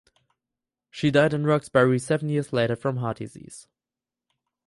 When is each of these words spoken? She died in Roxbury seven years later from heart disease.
She 0.89 1.11
died 1.11 1.31
in 1.31 1.45
Roxbury 1.45 1.99
seven 1.99 2.27
years 2.29 2.51
later 2.51 2.75
from 2.75 2.97
heart 2.97 3.17
disease. 3.17 3.67